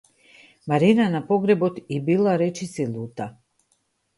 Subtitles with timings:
[0.71, 3.29] Марина на погребот ѝ била речиси лута.